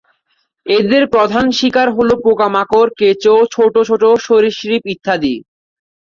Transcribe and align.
এদের 0.65 1.03
প্রধান 1.13 1.45
শিকার 1.51 1.87
হল 1.91 2.09
পোকামাকড়, 2.23 2.91
কেঁচো, 2.99 3.33
ছোটো 3.53 3.81
ছোটো 3.89 4.09
সরীসৃপ 4.25 4.81
ইত্যাদি। 4.93 5.35